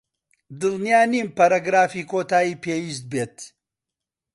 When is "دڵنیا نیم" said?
0.59-1.27